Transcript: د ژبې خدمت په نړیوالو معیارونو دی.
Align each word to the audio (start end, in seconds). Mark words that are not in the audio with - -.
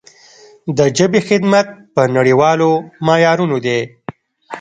د 0.77 0.79
ژبې 0.97 1.19
خدمت 1.27 1.67
په 1.93 2.01
نړیوالو 2.15 2.69
معیارونو 3.05 3.57
دی. 3.65 3.79